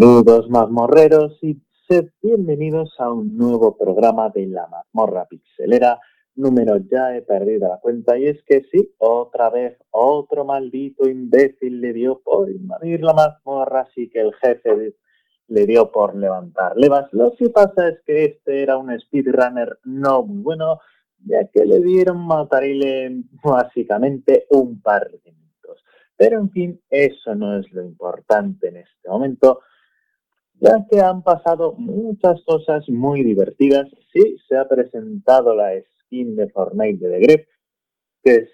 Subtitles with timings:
[0.00, 6.00] Saludos mazmorreros y sed bienvenidos a un nuevo programa de la mazmorra pixelera.
[6.36, 11.82] Número ya he perdido la cuenta y es que sí, otra vez otro maldito imbécil
[11.82, 14.94] le dio por invadir la mazmorra, así que el jefe
[15.48, 17.12] le dio por levantar levas.
[17.12, 20.78] Lo que pasa es que este era un speedrunner no muy bueno,
[21.26, 25.84] ya que le dieron matarile básicamente un par de minutos.
[26.16, 29.60] Pero en fin, eso no es lo importante en este momento
[30.60, 33.88] ya que han pasado muchas cosas muy divertidas.
[34.12, 35.70] Sí, se ha presentado la
[36.04, 37.48] skin de Fortnite de The Grip,
[38.22, 38.50] que es,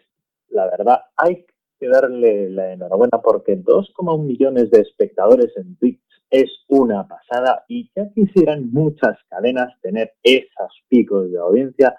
[0.48, 1.44] la verdad, hay
[1.78, 6.00] que darle la enhorabuena porque 2,1 millones de espectadores en Twitch
[6.30, 11.96] es una pasada y ya quisieran muchas cadenas tener esos picos de audiencia,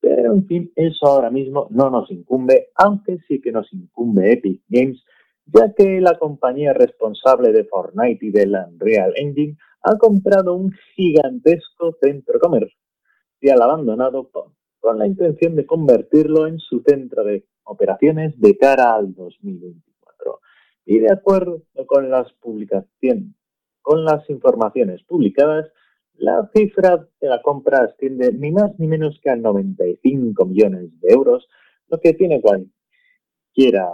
[0.00, 4.62] pero en fin, eso ahora mismo no nos incumbe, aunque sí que nos incumbe Epic
[4.68, 5.02] Games,
[5.54, 11.96] ya que la compañía responsable de Fortnite y del Unreal Engine ha comprado un gigantesco
[12.00, 14.30] centro comercial abandonado
[14.80, 20.40] con la intención de convertirlo en su centro de operaciones de cara al 2024.
[20.86, 23.34] Y de acuerdo con las publicaciones,
[23.80, 25.70] con las informaciones publicadas,
[26.14, 31.12] la cifra de la compra asciende ni más ni menos que a 95 millones de
[31.12, 31.48] euros,
[31.88, 33.88] lo que tiene cualquiera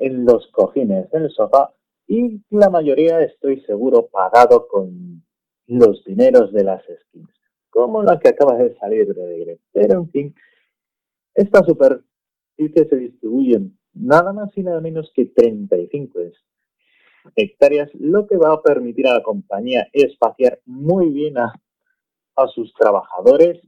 [0.00, 1.72] en los cojines del sofá
[2.06, 5.22] y la mayoría, estoy seguro, pagado con
[5.68, 7.30] los dineros de las skins,
[7.70, 9.60] como la que acaba de salir de Degre.
[9.72, 10.34] Pero en fin,
[11.34, 16.18] esta superficie se distribuye en nada más y nada menos que 35
[17.36, 21.52] hectáreas, lo que va a permitir a la compañía espaciar muy bien a,
[22.34, 23.60] a sus trabajadores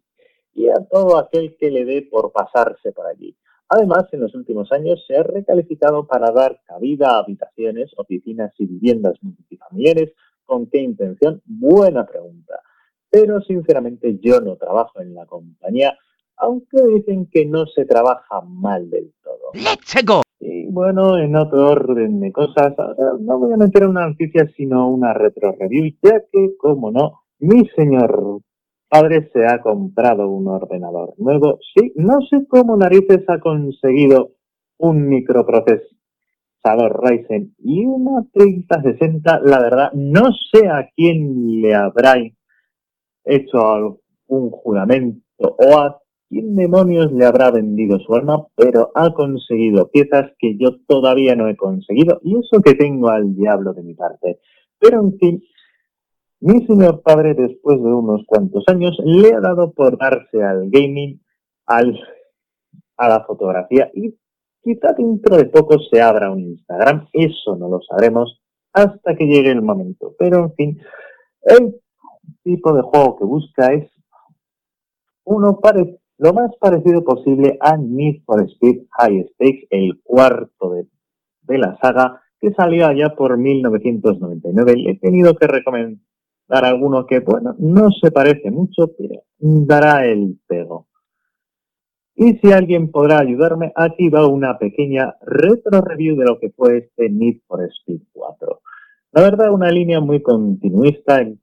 [0.55, 3.37] y a todo aquel que le dé por pasarse por allí.
[3.75, 8.67] Además, en los últimos años se ha recalificado para dar cabida a habitaciones, oficinas y
[8.67, 10.13] viviendas multifamiliares.
[10.45, 11.41] ¿Con qué intención?
[11.47, 12.61] Buena pregunta.
[13.09, 15.97] Pero sinceramente yo no trabajo en la compañía,
[16.37, 19.53] aunque dicen que no se trabaja mal del todo.
[19.55, 20.21] ¡Let's go!
[20.39, 22.75] Y bueno, en otro orden de cosas,
[23.21, 27.67] no voy a meter una noticia, sino una retro review, ya que, como no, mi
[27.75, 28.43] señor
[28.93, 31.59] padre se ha comprado un ordenador nuevo.
[31.75, 34.33] Sí, no sé cómo narices ha conseguido
[34.77, 39.41] un microprocesador Ryzen y una 3060.
[39.45, 42.17] La verdad, no sé a quién le habrá
[43.25, 45.99] hecho un juramento o a
[46.29, 51.49] quién demonios le habrá vendido su alma, pero ha conseguido piezas que yo todavía no
[51.49, 54.39] he conseguido y eso que tengo al diablo de mi parte.
[54.79, 55.43] Pero en fin,
[56.43, 61.21] mi señor padre, después de unos cuantos años, le ha dado por darse al gaming,
[61.67, 64.15] a la fotografía y
[64.61, 67.09] quizá dentro de poco se abra un Instagram.
[67.13, 68.41] Eso no lo sabremos
[68.73, 70.15] hasta que llegue el momento.
[70.19, 70.81] Pero en fin,
[71.43, 71.81] el
[72.43, 73.89] tipo de juego que busca es
[75.25, 75.61] uno
[76.19, 80.89] lo más parecido posible a Need for Speed High Stakes, el cuarto de,
[81.43, 84.77] de la saga que salió allá por 1999.
[84.77, 86.03] Le he tenido que recomendar
[86.53, 90.87] dar alguno que, bueno, no se parece mucho, pero dará el pego.
[92.15, 96.77] Y si alguien podrá ayudarme, aquí va una pequeña retro review de lo que fue
[96.77, 98.61] este Need for Speed 4.
[99.13, 101.41] La verdad, una línea muy continuista en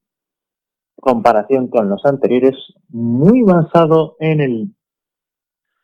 [0.96, 2.53] comparación con los anteriores,
[2.90, 4.76] muy basado en el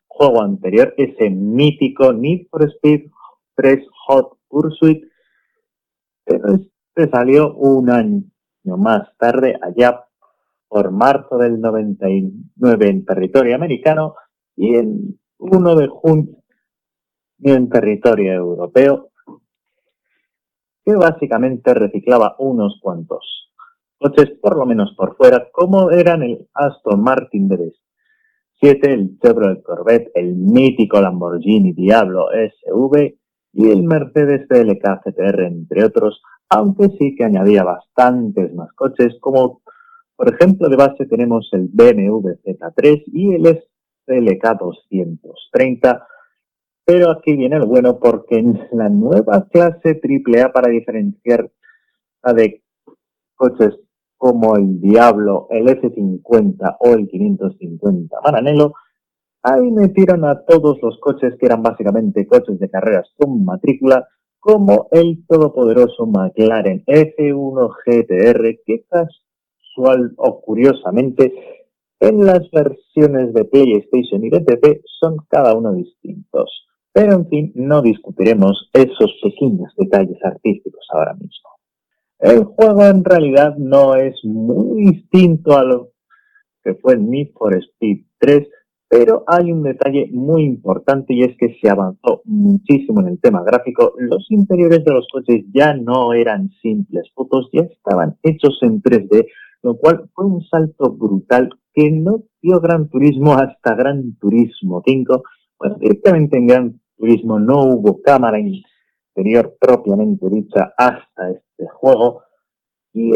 [0.06, 3.10] juego anterior, ese mítico Need for Speed
[3.56, 5.02] 3 Hot Pursuit,
[6.24, 8.22] pero este salió un año
[8.66, 10.04] más tarde, allá
[10.68, 14.14] por marzo del 99 en territorio americano
[14.56, 16.42] y en 1 de junio
[17.42, 19.10] en territorio europeo,
[20.84, 23.50] que básicamente reciclaba unos cuantos
[23.98, 30.10] coches, por lo menos por fuera, como eran el Aston Martin DB7, el Chevrolet Corvette,
[30.14, 33.18] el mítico Lamborghini Diablo SV
[33.52, 39.62] y el Mercedes CLK GTR, entre otros, aunque sí que añadía bastantes más coches, como
[40.16, 46.06] por ejemplo de base tenemos el BMW Z3 y el SLK 230,
[46.84, 51.50] pero aquí viene el bueno porque en la nueva clase AAA para diferenciar
[52.34, 52.62] de
[53.34, 53.78] coches
[54.16, 58.72] como el Diablo, el F50 o el 550 Maranello,
[59.42, 64.08] ahí metieron a todos los coches que eran básicamente coches de carreras con matrícula
[64.46, 71.34] como el todopoderoso McLaren F1 GTR, que casual o curiosamente
[71.98, 76.48] en las versiones de PlayStation y de PP son cada uno distintos.
[76.92, 81.50] Pero en fin, no discutiremos esos pequeños detalles artísticos ahora mismo.
[82.20, 85.88] El juego en realidad no es muy distinto a lo
[86.62, 88.48] que fue el Need for Speed 3,
[88.88, 93.42] pero hay un detalle muy importante y es que se avanzó muchísimo en el tema
[93.42, 93.94] gráfico.
[93.98, 99.26] Los interiores de los coches ya no eran simples fotos, ya estaban hechos en 3D,
[99.62, 105.22] lo cual fue un salto brutal que no dio Gran Turismo hasta Gran Turismo 5.
[105.58, 112.22] Bueno, directamente en Gran Turismo no hubo cámara interior propiamente dicha hasta este juego.
[112.92, 113.10] Y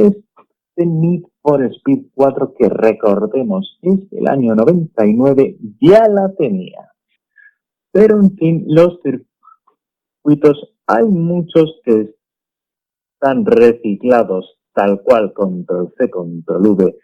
[0.71, 6.91] este Need for Speed 4 que recordemos es del año 99 ya la tenía.
[7.93, 12.15] Pero en fin, los circuitos hay muchos que
[13.15, 16.99] están reciclados tal cual control C, control V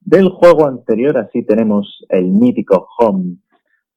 [0.00, 1.18] del juego anterior.
[1.18, 3.36] Así tenemos el mítico Home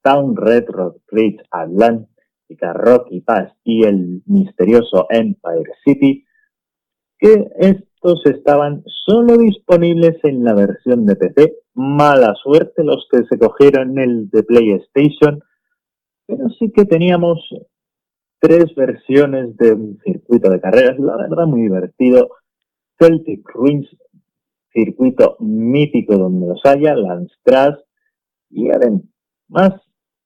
[0.03, 6.24] Town Red Road Bridge Atlantica Rocky Pass y el misterioso Empire City,
[7.17, 11.57] que estos estaban solo disponibles en la versión de PC.
[11.73, 15.41] Mala suerte los que se cogieron el de PlayStation,
[16.27, 17.39] pero sí que teníamos
[18.39, 22.29] tres versiones de un circuito de carreras, la verdad muy divertido.
[22.99, 23.87] Celtic Ruins,
[24.71, 27.77] circuito mítico donde los haya, Lance Crash,
[28.49, 29.81] y además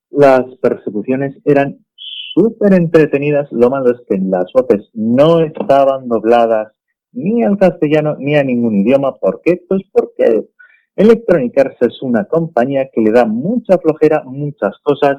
[0.09, 1.85] las persecuciones eran
[2.33, 6.73] súper entretenidas, lo malo es que las voces no estaban dobladas
[7.11, 9.15] ni al castellano ni a ningún idioma.
[9.17, 9.61] ¿Por qué?
[9.67, 10.47] Pues porque
[10.95, 15.17] Electronic Arts es una compañía que le da mucha flojera, muchas cosas,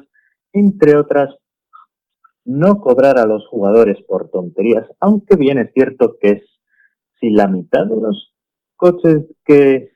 [0.53, 1.35] entre otras,
[2.45, 6.43] no cobrar a los jugadores por tonterías, aunque bien es cierto que es,
[7.19, 8.33] si la mitad de los
[8.75, 9.91] coches que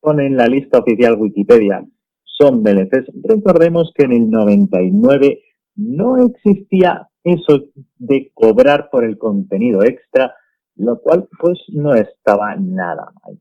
[0.00, 1.84] ponen la lista oficial Wikipedia
[2.24, 5.42] son DLCs, recordemos que en el 99
[5.76, 7.62] no existía eso
[7.96, 10.34] de cobrar por el contenido extra,
[10.76, 13.38] lo cual pues no estaba nada mal.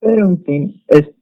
[0.00, 1.16] Pero en fin, este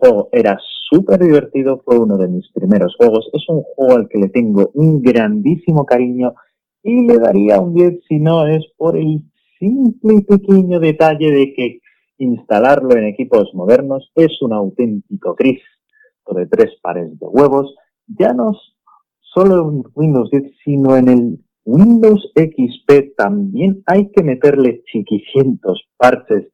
[0.00, 4.18] juego era súper divertido, fue uno de mis primeros juegos, es un juego al que
[4.18, 6.34] le tengo un grandísimo cariño
[6.82, 9.20] y le daría un 10 si no es por el
[9.58, 11.80] simple y pequeño detalle de que
[12.18, 15.64] instalarlo en equipos modernos es un auténtico Cristo
[16.34, 17.74] de tres pares de huevos,
[18.06, 18.52] ya no
[19.20, 26.46] solo en Windows 10, sino en el Windows XP también hay que meterle chiquicientos parches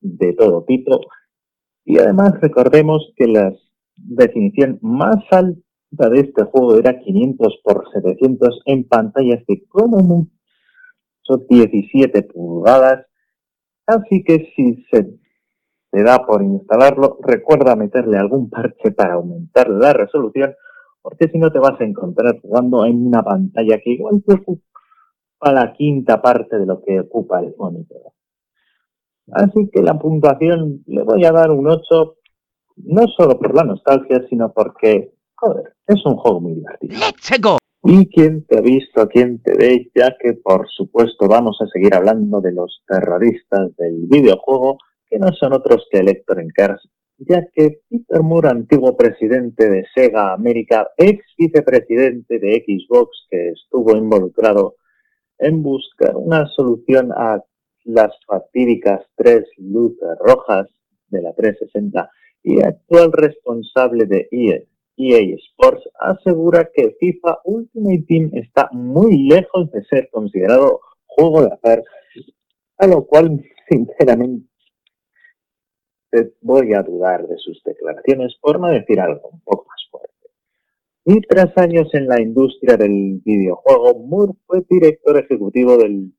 [0.00, 1.00] de todo tipo.
[1.84, 3.52] Y además recordemos que la
[3.96, 11.44] definición más alta de este juego era 500 por 700 en pantallas de como mucho
[11.48, 13.06] 17 pulgadas.
[13.88, 15.18] Así que si se
[16.04, 20.54] da por instalarlo, recuerda meterle algún parche para aumentar la resolución
[21.04, 25.52] porque si no te vas a encontrar jugando en una pantalla que igual te ocupa
[25.52, 28.00] la quinta parte de lo que ocupa el monitor.
[29.30, 32.16] Así que la puntuación le voy a dar un 8,
[32.76, 36.94] no solo por la nostalgia, sino porque, joder, es un juego muy divertido.
[37.82, 41.94] Y quien te ha visto, quien te ve, ya que por supuesto vamos a seguir
[41.94, 47.80] hablando de los terroristas del videojuego, que no son otros que Electronic Cars ya que
[47.88, 54.76] Peter Moore, antiguo presidente de Sega América, ex vicepresidente de Xbox, que estuvo involucrado
[55.38, 57.42] en buscar una solución a
[57.84, 60.66] las fatídicas tres luces rojas
[61.08, 62.10] de la 360
[62.42, 64.60] y actual responsable de EA,
[64.96, 71.52] EA Sports, asegura que FIFA Ultimate Team está muy lejos de ser considerado juego de
[71.52, 71.84] hacer,
[72.78, 74.46] a lo cual, sinceramente,
[76.40, 80.14] voy a dudar de sus declaraciones, por no decir algo un poco más fuerte.
[81.04, 86.12] Y tras años en la industria del videojuego, Moore fue director ejecutivo del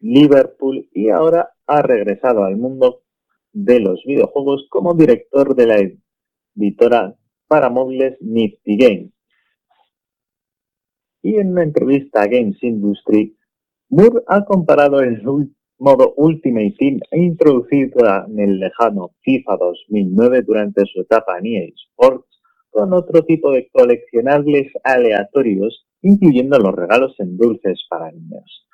[0.00, 3.02] Liverpool y ahora ha regresado al mundo
[3.52, 5.76] de los videojuegos como director de la
[6.56, 9.12] editora para móviles Nifty Games.
[11.22, 13.36] Y en una entrevista a Games Industry,
[13.88, 15.22] Moore ha comparado el
[15.78, 22.26] modo Ultimate Team introducido en el lejano FIFA 2009 durante su etapa en EA Sports
[22.70, 28.66] con otro tipo de coleccionables aleatorios, incluyendo los regalos en dulces para niños.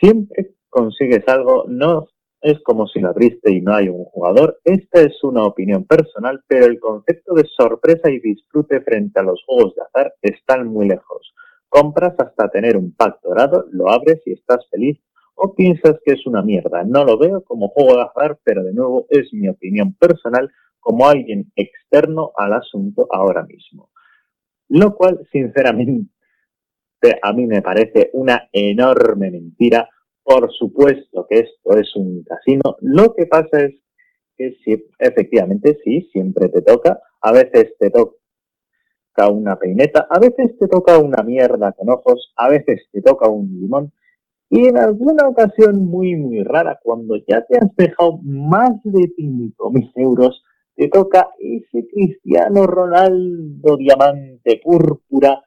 [0.00, 2.08] Siempre consigues algo, no
[2.42, 4.60] es como si lo abriste y no hay un jugador.
[4.64, 9.42] Esta es una opinión personal, pero el concepto de sorpresa y disfrute frente a los
[9.46, 11.32] juegos de azar están muy lejos.
[11.68, 14.98] Compras hasta tener un pack dorado, lo abres y estás feliz
[15.44, 16.84] o piensas que es una mierda.
[16.84, 21.08] No lo veo como juego de azar, pero de nuevo es mi opinión personal como
[21.08, 23.90] alguien externo al asunto ahora mismo.
[24.68, 26.10] Lo cual, sinceramente,
[27.22, 29.88] a mí me parece una enorme mentira
[30.22, 32.76] por supuesto que esto es un casino.
[32.80, 33.74] Lo que pasa es
[34.36, 37.00] que sí, efectivamente sí, siempre te toca.
[37.20, 38.14] A veces te toca
[39.30, 43.48] una peineta, a veces te toca una mierda con ojos, a veces te toca un
[43.60, 43.92] limón.
[44.54, 49.92] Y en alguna ocasión muy, muy rara, cuando ya te has dejado más de 5.000
[49.96, 50.44] euros,
[50.76, 55.42] te toca ese Cristiano Ronaldo diamante púrpura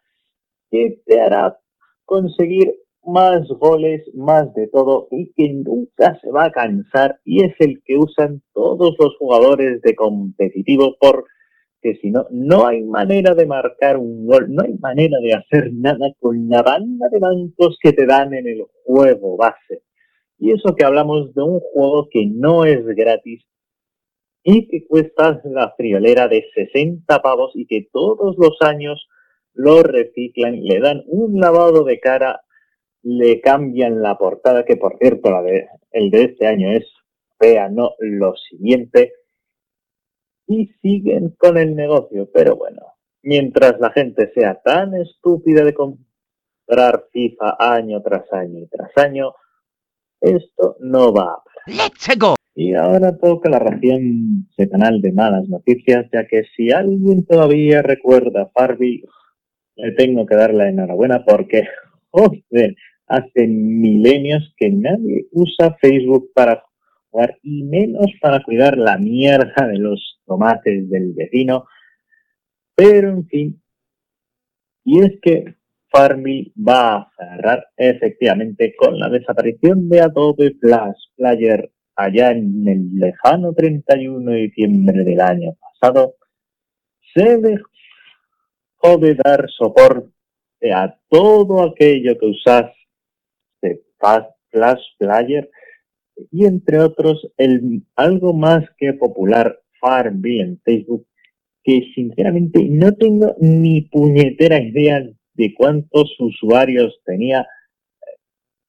[0.71, 1.55] que te hará
[2.03, 7.53] conseguir más goles, más de todo y que nunca se va a cansar y es
[7.59, 10.95] el que usan todos los jugadores de competitivo
[11.86, 15.72] porque si no, no hay manera de marcar un gol, no hay manera de hacer
[15.74, 19.84] nada con la banda de bancos que te dan en el juego base.
[20.38, 23.44] Y eso que hablamos de un juego que no es gratis
[24.44, 29.08] y que cuesta la friolera de 60 pavos y que todos los años
[29.54, 32.42] lo reciclan, le dan un lavado de cara
[33.04, 36.86] le cambian la portada, que por cierto, la de, el de este año es
[37.38, 39.13] fea, no lo siguiente,
[40.48, 42.30] y siguen con el negocio.
[42.34, 42.82] Pero bueno,
[43.24, 49.34] mientras la gente sea tan estúpida de comprar FIFA año tras año y tras año,
[50.22, 51.68] esto no va a parar.
[51.68, 52.36] ¡Let's go!
[52.56, 58.50] Y ahora toca la ración semanal de malas noticias, ya que si alguien todavía recuerda
[58.54, 59.04] Farby,
[59.75, 61.68] le tengo que dar la enhorabuena porque,
[62.12, 62.75] joder,
[63.08, 66.64] hace milenios que nadie usa Facebook para
[67.10, 71.67] jugar y menos para cuidar la mierda de los tomates del vecino.
[72.75, 73.62] Pero en fin,
[74.84, 75.55] y es que
[75.89, 82.96] Farmville va a cerrar efectivamente con la desaparición de Adobe Flash Player allá en el
[82.96, 86.15] lejano 31 de diciembre del año pasado.
[87.13, 90.12] Se dejó de dar soporte
[90.74, 92.72] a todo aquello que usas
[94.51, 95.50] Flash Player
[96.32, 101.06] y entre otros el algo más que popular Farmville en Facebook,
[101.63, 105.04] que sinceramente no tengo ni puñetera idea
[105.36, 107.46] de cuántos usuarios tenía.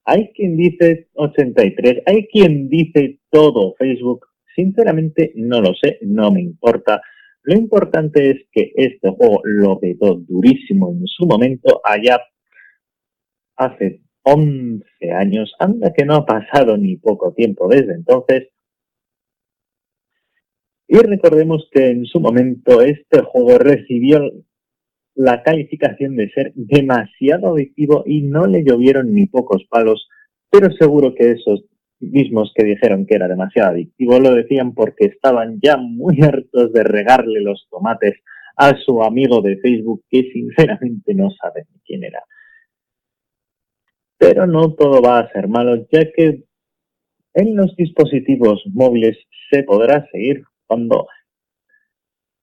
[0.05, 4.27] Hay quien dice 83, hay quien dice todo Facebook.
[4.55, 7.01] Sinceramente no lo sé, no me importa.
[7.43, 12.21] Lo importante es que este juego lo vetó durísimo en su momento allá
[13.57, 18.49] hace 11 años, anda que no ha pasado ni poco tiempo desde entonces.
[20.89, 24.31] Y recordemos que en su momento este juego recibió
[25.15, 30.09] la calificación de ser demasiado adictivo y no le llovieron ni pocos palos,
[30.51, 31.65] pero seguro que esos
[31.99, 36.85] mismos que dijeron que era demasiado adictivo lo decían porque estaban ya muy hartos de
[36.85, 38.21] regarle los tomates
[38.57, 42.23] a su amigo de Facebook que sinceramente no saben quién era.
[44.19, 46.45] Pero no todo va a ser malo, ya que
[47.35, 49.19] en los dispositivos móviles
[49.51, 51.07] se podrá seguir jugando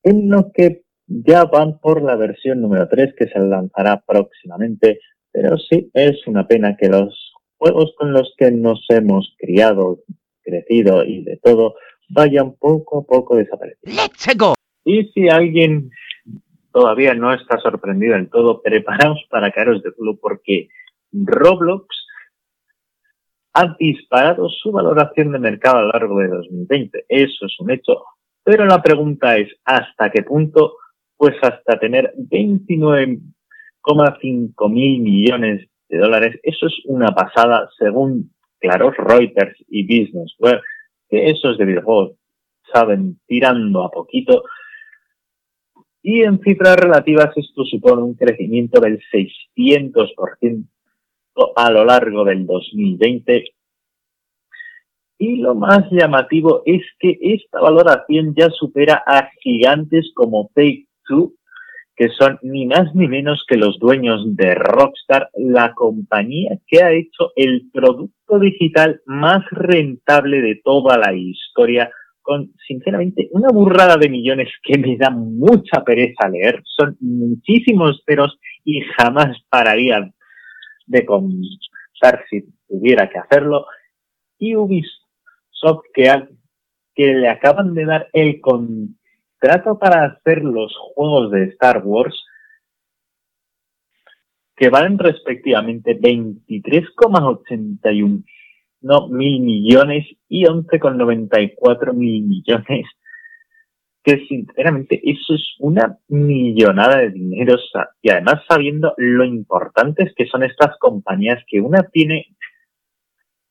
[0.04, 5.00] en lo que ya van por la versión número 3 que se lanzará próximamente,
[5.32, 10.00] pero sí es una pena que los juegos con los que nos hemos criado,
[10.42, 11.76] crecido y de todo
[12.10, 14.02] vayan poco a poco desapareciendo.
[14.02, 14.54] ¡Let's go!
[14.86, 15.90] Y si alguien
[16.72, 20.68] todavía no está sorprendido del todo, preparaos para caeros de culo porque
[21.12, 21.88] Roblox
[23.54, 27.06] ha disparado su valoración de mercado a lo largo de 2020.
[27.08, 28.04] Eso es un hecho.
[28.44, 30.76] Pero la pregunta es, ¿hasta qué punto?
[31.16, 36.38] Pues hasta tener 29,5 mil millones de dólares.
[36.44, 40.62] Eso es una pasada, según, claro, Reuters y Business Web,
[41.10, 42.18] que esos de videojuegos
[42.72, 44.44] saben tirando a poquito.
[46.02, 50.68] Y en cifras relativas esto supone un crecimiento del 600%
[51.56, 53.54] a lo largo del 2020.
[55.18, 61.34] Y lo más llamativo es que esta valoración ya supera a gigantes como Take Two,
[61.96, 66.92] que son ni más ni menos que los dueños de Rockstar, la compañía que ha
[66.92, 71.92] hecho el producto digital más rentable de toda la historia,
[72.22, 76.64] con sinceramente una burrada de millones que me da mucha pereza leer.
[76.66, 80.10] Son muchísimos ceros y jamás pararía
[80.88, 83.66] de contar si tuviera que hacerlo.
[84.40, 85.03] Y Ubisoft,
[85.94, 86.12] que,
[86.96, 92.24] le acaban de dar el contrato para hacer los juegos de Star Wars,
[94.56, 98.24] que valen respectivamente 23,81
[98.82, 102.86] no, mil millones y 11,94 mil millones
[104.04, 107.56] que sinceramente eso es una millonada de dinero
[108.02, 112.36] y además sabiendo lo importantes que son estas compañías que una tiene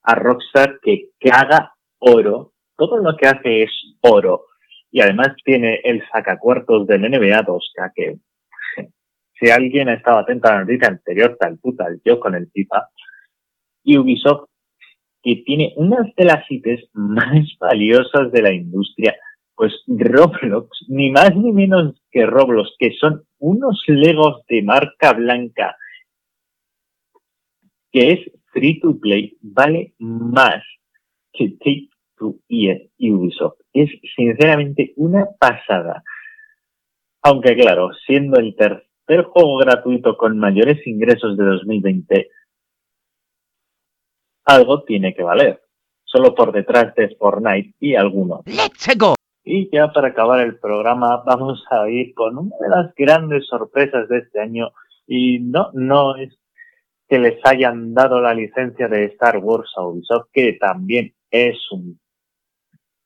[0.03, 2.53] a Rockstar que, haga oro.
[2.77, 4.47] Todo lo que hace es oro.
[4.91, 8.17] Y además tiene el sacacuartos del NBA 2K que
[9.41, 12.89] si alguien ha estado atento a la noticia anterior, tal puta, yo con el FIFA,
[13.85, 14.49] Ubisoft,
[15.23, 19.17] que tiene unas de las IPs más valiosas de la industria,
[19.55, 25.77] pues Roblox, ni más ni menos que Roblox, que son unos legos de marca blanca,
[27.93, 28.21] que es
[28.53, 30.63] free to play, vale más
[31.33, 31.92] que Take
[32.49, 33.59] Y Ubisoft.
[33.73, 36.03] Es sinceramente una pasada.
[37.23, 42.29] Aunque claro, siendo el tercer juego gratuito con mayores ingresos de 2020,
[44.45, 45.63] algo tiene que valer.
[46.05, 48.43] Solo por detrás de Fortnite y algunos.
[48.47, 49.15] ¡Let's go!
[49.45, 54.09] Y ya para acabar el programa, vamos a ir con una de las grandes sorpresas
[54.09, 54.71] de este año.
[55.07, 56.39] Y no, no es
[57.09, 61.99] que les hayan dado la licencia de Star Wars a Ubisoft, que también es un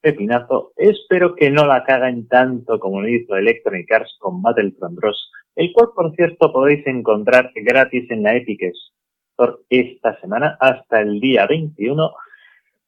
[0.06, 0.72] pepinazo.
[0.76, 5.72] Espero que no la caguen tanto como lo hizo Electronic Arts con Battlefront Bros el
[5.72, 8.60] cual por cierto podéis encontrar gratis en la Epic
[9.32, 12.12] Store esta semana hasta el día 21.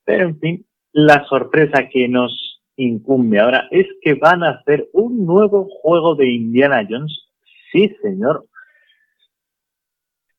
[0.04, 5.26] Pero en fin, la sorpresa que nos incumbe ahora es que van a hacer un
[5.26, 7.26] nuevo juego de Indiana Jones.
[7.72, 8.46] Sí, señor.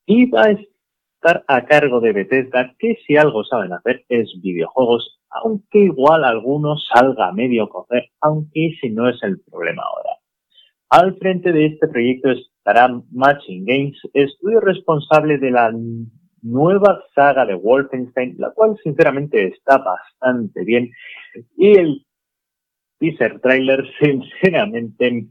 [0.06, 0.56] Y va a
[1.20, 6.88] estar a cargo de Bethesda, que si algo saben hacer es videojuegos, aunque igual algunos
[6.92, 10.16] salga medio cocer, aunque ese no es el problema ahora.
[10.88, 15.72] Al frente de este proyecto estará Matching Games, estudio responsable de la
[16.42, 20.90] nueva saga de Wolfenstein, la cual sinceramente está bastante bien.
[21.56, 22.06] Y el
[22.98, 25.26] teaser trailer, sinceramente,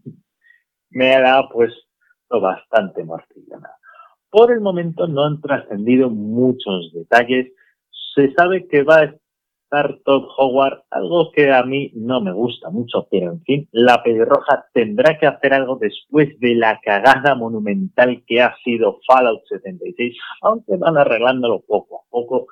[0.91, 1.83] me ha puesto
[2.39, 3.69] bastante morcillona.
[4.29, 7.51] Por el momento no han trascendido muchos detalles.
[8.15, 9.13] Se sabe que va a
[10.03, 14.65] Todd Howard, algo que a mí no me gusta mucho, pero en fin, la pelirroja
[14.73, 20.75] tendrá que hacer algo después de la cagada monumental que ha sido Fallout 76, aunque
[20.77, 22.47] van arreglándolo poco a poco.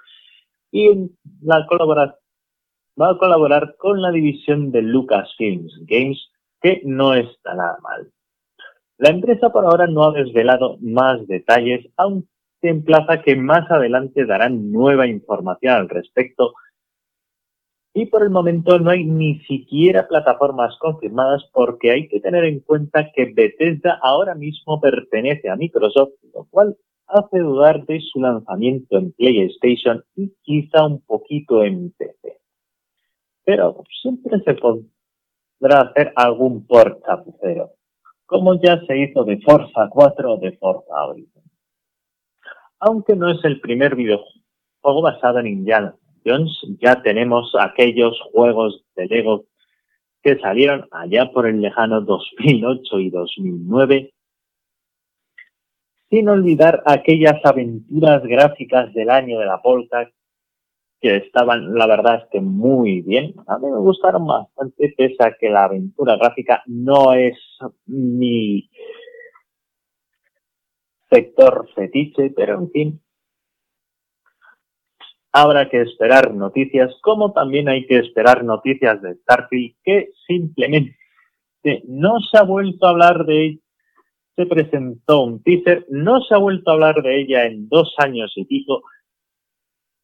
[0.71, 0.89] Y
[1.41, 6.29] va a colaborar con la división de Lucasfilms Games,
[6.61, 8.11] que no está nada mal.
[8.97, 12.27] La empresa por ahora no ha desvelado más detalles, aunque
[12.61, 16.53] emplaza que más adelante darán nueva información al respecto
[17.99, 22.59] y por el momento no hay ni siquiera plataformas confirmadas porque hay que tener en
[22.59, 28.99] cuenta que Bethesda ahora mismo pertenece a Microsoft, lo cual hace dudar de su lanzamiento
[28.99, 32.39] en PlayStation y quizá un poquito en PC.
[33.43, 37.71] Pero siempre se podrá hacer algún port chapucero,
[38.27, 41.43] como ya se hizo de Forza 4 o de Forza Horizon.
[42.79, 45.95] Aunque no es el primer videojuego basado en Indiana
[46.79, 49.45] ya tenemos aquellos juegos de Lego
[50.21, 54.13] que salieron allá por el lejano 2008 y 2009,
[56.09, 60.09] sin olvidar aquellas aventuras gráficas del año de la Polka
[60.99, 63.35] que estaban, la verdad es que muy bien.
[63.47, 67.37] A mí me gustaron bastante, pese a que la aventura gráfica no es
[67.85, 68.69] mi
[71.09, 73.01] sector fetiche, pero en fin,
[75.31, 80.97] habrá que esperar noticias, como también hay que esperar noticias de Starfield, que simplemente
[81.85, 83.59] no se ha vuelto a hablar de ella.
[84.35, 88.31] Se presentó un teaser, no se ha vuelto a hablar de ella en dos años
[88.35, 88.83] y pico,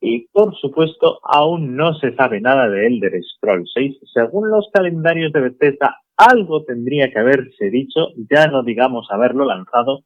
[0.05, 3.99] y por supuesto aún no se sabe nada de Elder Scrolls 6.
[4.13, 10.03] Según los calendarios de Bethesda, algo tendría que haberse dicho, ya no digamos haberlo lanzado,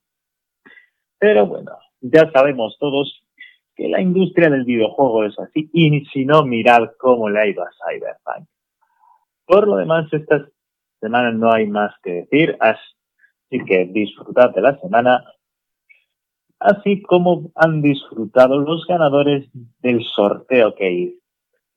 [1.17, 3.23] pero bueno, ya sabemos todos
[3.75, 7.63] que la industria del videojuego es así, y si no, mirad cómo le ha ido
[7.63, 8.47] a Cyberpunk.
[9.47, 10.47] Por lo demás, esta
[10.99, 15.23] semana no hay más que decir, así que disfrutad de la semana,
[16.59, 21.19] así como han disfrutado los ganadores del sorteo que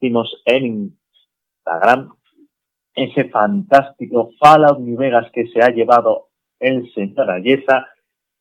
[0.00, 0.96] hicimos en
[1.66, 2.14] Instagram,
[2.94, 7.86] ese fantástico Fallout New Vegas que se ha llevado el señor Ayesa,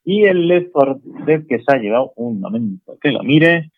[0.04, 3.72] y el Left 4 Dead que se ha llevado un momento que lo mire,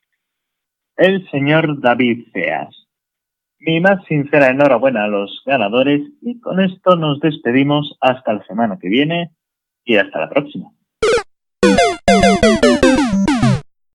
[0.95, 2.88] el señor David Feas.
[3.60, 8.80] Mi más sincera enhorabuena a los ganadores y con esto nos despedimos hasta la semana
[8.80, 9.32] que viene
[9.84, 10.71] y hasta la próxima.